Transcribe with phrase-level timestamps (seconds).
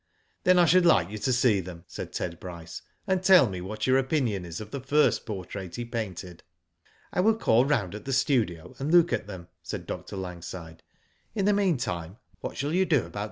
[0.01, 0.03] ^*
[0.45, 3.85] Then I should like you to see them," said Ted Bryce;'* and tell me what
[3.85, 6.41] your opinion is of the first portrait he painted."
[6.85, 10.17] '^ I will call round at the studio and look at them," said Dr.
[10.17, 10.81] Langside.
[11.35, 13.19] "In the meantime what shall you do about the books?"